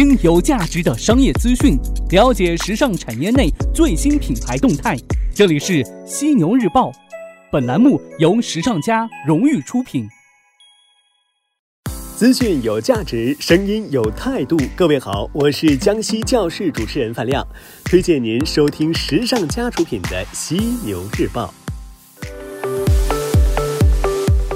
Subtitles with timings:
[0.00, 4.96] 听有价值的商业资讯，了解时尚产业内最新品牌动态。
[5.34, 6.90] 这里是犀牛日报，
[7.52, 10.08] 本栏目由时尚家荣誉出品。
[12.16, 14.56] 资讯有价值，声音有态度。
[14.74, 17.46] 各位好，我是江西教室主持人范亮，
[17.84, 21.52] 推荐您收听时尚家出品的犀牛日报。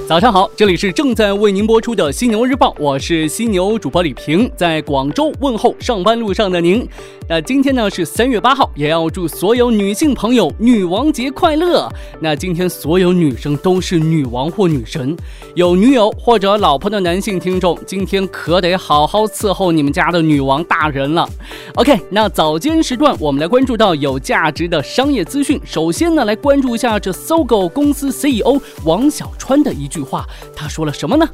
[0.06, 6.86] 早上好，这里是正在为您播出的犀牛日报，我是犀牛主播李平，在广州问候上班路上的您。
[7.26, 11.90] 那今天呢是三月八号，也要祝所有女性朋友女王节快乐。
[12.20, 15.16] 那今天所有女生都是女王或女神，
[15.54, 21.26] 有女友或者老婆的男性听众，今天可得好好伺候你们家的女王大人了。
[21.76, 25.58] OK，那早间时段我们来关注到有价值的商业资讯。
[25.64, 30.26] 首先呢，来关注一下这搜狗公司 CEO 王小川的一句话，
[30.56, 31.28] 他说了什么呢？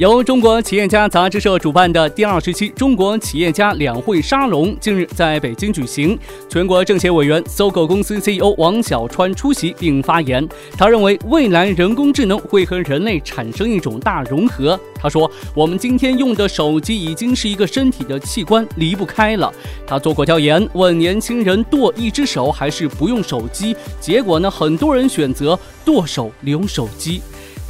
[0.00, 6.18] 由中国企业家杂志社主办的第二十期中国企业家两会沙龙近日在北京举行。
[6.48, 10.48] 全国政协委员、搜狗公司 CEO 王小川出席并发言。
[10.74, 14.80] 他认为，未来人工智能会和人类产生一种大融合。
[14.94, 19.52] 他说：“我们今天用的手机已经是一个身体的器官，离不开了。”
[19.86, 27.20] 他做过调研，问年轻人剁一只手还是不用手机，结果呢，很多人选择剁手留手机。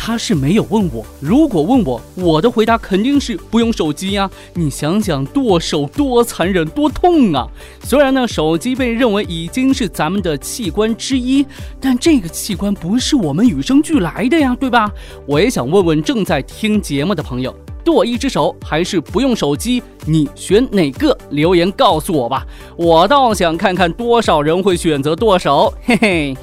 [0.02, 4.30] 他是没有问我，如果问我，我的回答肯定是不用手机呀。
[4.54, 7.46] 你想想剁手多残忍，多痛啊！
[7.82, 11.44] 虽然呢，手机被认为已经是咱们的器官之一，
[11.78, 14.90] 但这个器官不是我们与生俱来的呀，对吧？
[15.26, 17.54] 我也想问问正在听节目的朋友，
[17.84, 21.14] 剁一只手还是不用手机，你选哪个？
[21.28, 26.36] 留言告诉我吧，我倒想看看多少人会选择剁手，嘿嘿。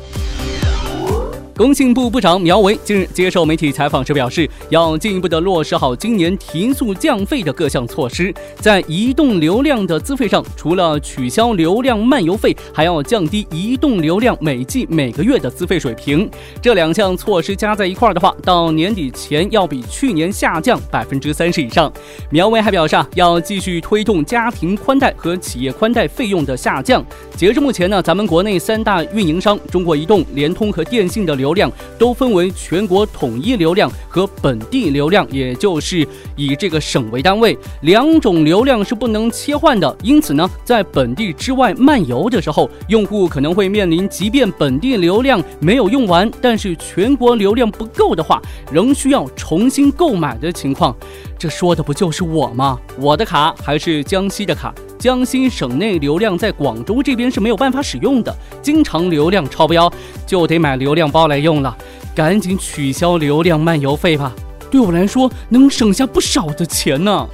[1.57, 8.31] 工信部部长苗圩近日接受媒体采访时表示，要进一步的落实好今年提速降费的各项措施。
[8.57, 16.29] 在移动流量的资费上，除了取消流量漫游费，还要降低移动流量每季每个月的资费水平。
[16.61, 21.91] 这两项措施加在一块儿的话，到年底前要比去年下降百分之三十以上。
[22.29, 27.03] 苗圩还表示，啊，要继续推动家庭宽带和企业宽带费用的下降。
[27.35, 39.95] 截至目前呢，咱们国内三大运营商中国移动、联通和电信的流流量都分为全国统一流量和本地流量，也就是以这个省为单位，两种流量是不能切换的。
[40.03, 50.93] 因此呢，在本地之外漫游的时候，用户可能会面临，即便本地流量没有用完，但是全国流量不够的话，仍需要重新购买的情况。
[51.39, 52.77] 这说的不就是我吗？
[52.99, 54.73] 我的卡还是江西的卡。
[54.99, 59.91] 江西省内流量在广州这边是没有办法使用的，经常流量超标，
[60.25, 61.75] 就得买流量包来用了。
[62.15, 64.33] 赶紧取消流量漫游费吧，
[64.71, 67.27] 对我来说能省下不少的钱呢。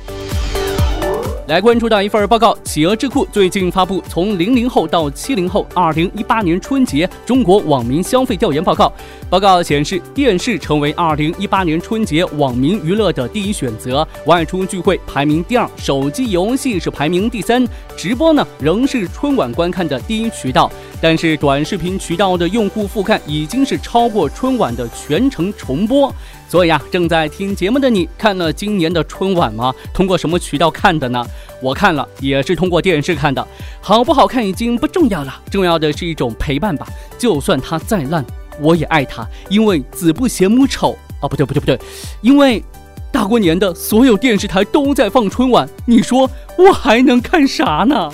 [1.47, 8.91] 来关注到一份报告，企鹅智库最近发布从零零后到七零后二零一八年春节中国网民消费调研报告。
[9.29, 17.67] 报告显示，电视成为二零一八年春节网民娱乐的第一选择，外出聚会排名第二，手机游戏是排名第三，
[17.97, 20.71] 直播呢仍是春晚观看的第一渠道。
[21.01, 26.13] 但是短视频渠道的用户覆盖已经是超过春晚的全程重播。
[26.47, 29.73] 所以啊，正在听节目的你，看了今年的春晚吗？
[29.91, 31.25] 通过什么渠道看的呢？
[31.61, 33.45] 我看了，也是通过电视看的。
[33.81, 36.87] 好不好看已经不重要了，重要的是一种陪伴吧。
[37.17, 38.25] 就算它再烂，
[38.59, 41.27] 我也爱它，因为子不嫌母丑啊！
[41.27, 41.79] 不对不对不对，
[42.21, 42.63] 因为
[43.11, 48.09] 大过年的，所有电视台都在放春晚，你说我还能看啥呢？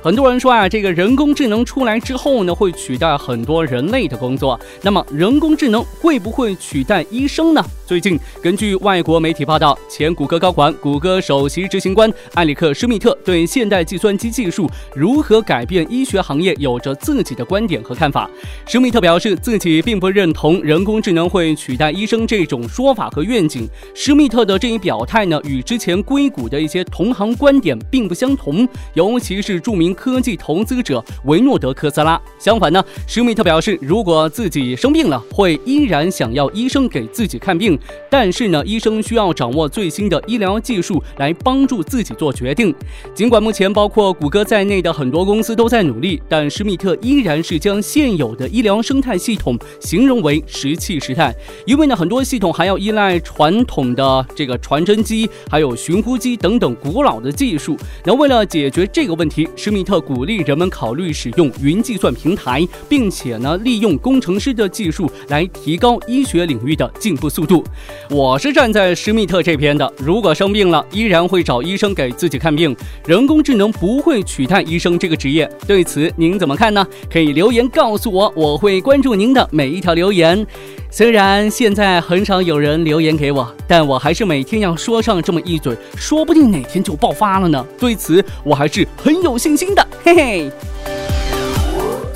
[0.00, 4.58] 很多人说啊，这个人工智能出来之后呢，会取代很多人类的工作。
[4.80, 7.64] 那么，人工智能会不会取代医生呢？
[7.88, 18.28] 最近，根据外国媒体报道，前谷歌高管、谷歌首席执行官埃里克·施密特对现代计算机技术如何改变医学行业有着自己的观点和看法。
[18.66, 23.66] 施密特表示，自己并不认同人工智能会取代医生这种说法和愿景。
[23.94, 32.20] 施密特的这一表态呢，与之前硅谷的一些同行观点并不相同，尤其是著名科技投资者维诺德·科斯拉。
[32.38, 37.77] 相反呢，施密特表示，如果自己生病了，会依然想要医生给自己看病。
[38.10, 42.74] 但是呢，医生需要掌握最新的医疗技术来帮助自己做决定。
[43.14, 51.34] 尽管目前包括谷歌在内的很多公司都在努力，但施密特依然是将现有的医疗生态系统形容为石器时代。
[51.66, 57.76] 因为呢，很多系统还要依赖传统的这个传真机、还有寻呼机等等古老的技术。
[58.04, 67.62] 那为了解决这个问题，施密特鼓励人们考虑使用云计算平台，并且呢，利用工程师的技术来提高医学领域的进步速度。
[68.10, 72.74] 我是站在施密特这边的，如果生病了，依然会找医生给自己看病。
[73.06, 76.86] 人工智能不会取代医生这个职业，对此您怎么看呢？
[77.10, 80.46] 可以留言告诉我，我会关注您的每一条留言。
[80.90, 87.64] 虽然现在很少有人留言给我，但我还是每天要说上这么一嘴，说不定哪天就爆发了呢。
[87.78, 90.52] 对此，我还是很有信心的，嘿嘿。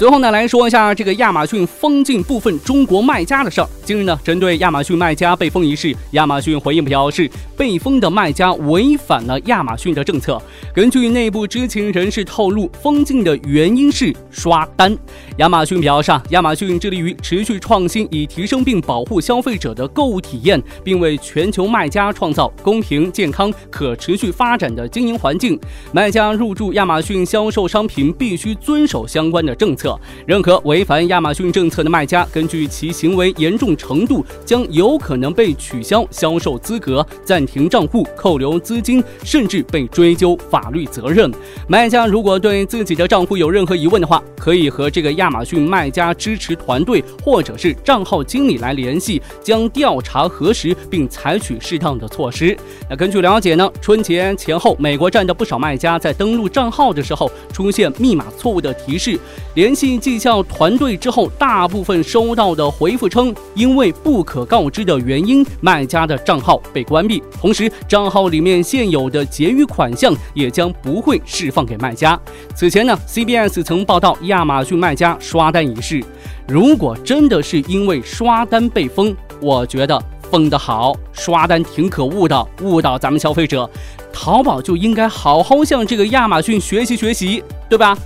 [0.02, 3.68] 最后呢，来说一下这个亚马逊封禁部分中国卖家的事儿。
[3.84, 10.42] 近日呢，针对亚马逊卖家被封一事，亚马逊回应表示，被封的卖家违反了亚马逊的政策。
[10.74, 14.92] 根据内部知情人士透露，封禁的原因是刷单。
[15.36, 25.56] 亚马逊表示，亚马逊致力于持续创新，以提升并保护消费者的购物体验，并为全球卖家创造公平、健康、可持续发展的经营环境。
[25.92, 29.91] 卖家入驻亚马逊销售商品必须遵守相关的政策。
[30.26, 41.30] 任何违反亚马逊政策的卖家，根据其行为严重程度，将有可能被取消销售资格、暂停账户、扣留资金，甚至被追究法律责任。
[41.68, 52.56] 卖家如果对自己的账户有任何疑问的话，可以和这个亚马逊卖家支持团队或者是账号经理来联系，将调查核实并采取适当的措施。
[52.90, 59.18] 那根据了解呢，春节前后，美国站的不少卖家在登录账号的时候出现密码错误的提示，
[59.54, 59.98] 联联系。
[59.98, 72.18] 绩效团队之后，大部分收到的回复称，因为不可告知的原因，卖家的账号被关闭，同时账号里面现有的结余款项也将不会释放给卖家。
[72.54, 76.02] 此前呢，CBS 曾报道亚马逊卖家刷单一事。
[76.48, 83.68] 如果真的是因为刷单被封，我觉得封得好，刷单挺可恶的，误导咱们消费者。
[84.12, 87.96] 淘宝就应该好好向这个亚马逊学习学习，对吧？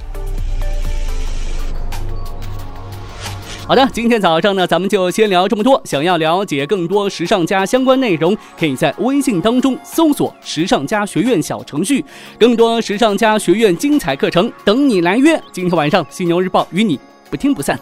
[3.66, 5.80] 好的，今天早上呢，咱们就先聊这么多。
[5.84, 12.04] 想要了解更多时尚家相关内容，可以在微信当中搜索“时尚家学院”小程序，
[12.38, 15.36] 更多时尚家学院精彩课程等你来约。
[15.50, 17.76] 今天晚上《犀牛日报》与你不听不散。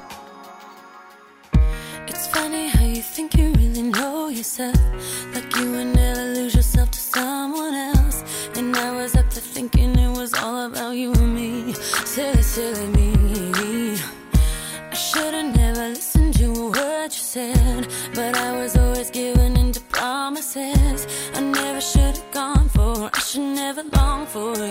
[4.42, 4.74] said,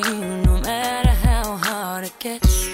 [0.06, 2.73] you, no matter how hard it gets.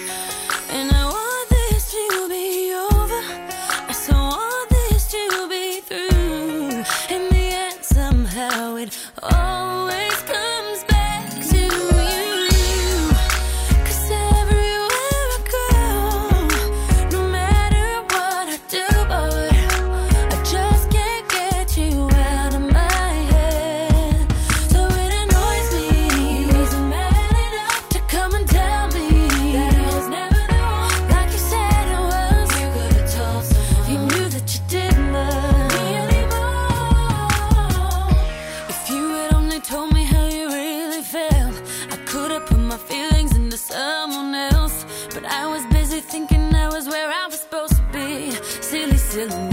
[42.80, 44.84] feelings into someone else.
[45.14, 48.30] But I was busy thinking I was where I was supposed to be.
[48.70, 49.49] Silly, silly.